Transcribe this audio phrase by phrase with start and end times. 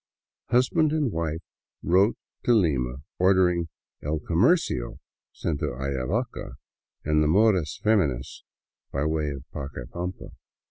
[0.49, 1.43] Husband and wife
[1.83, 3.69] wrote to Lima ordering"
[4.03, 4.97] El Comercio'*
[5.31, 6.53] sent to Ayavaca
[7.05, 8.41] and the" Modas Femininas"
[8.91, 10.31] by way of Pacaipampa.